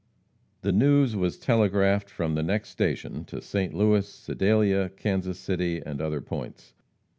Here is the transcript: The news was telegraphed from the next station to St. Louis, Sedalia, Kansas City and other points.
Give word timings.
The 0.63 0.71
news 0.71 1.15
was 1.15 1.37
telegraphed 1.37 2.09
from 2.09 2.33
the 2.33 2.41
next 2.41 2.69
station 2.69 3.23
to 3.25 3.39
St. 3.39 3.71
Louis, 3.71 4.09
Sedalia, 4.09 4.89
Kansas 4.89 5.37
City 5.37 5.79
and 5.85 6.01
other 6.01 6.21
points. 6.21 6.73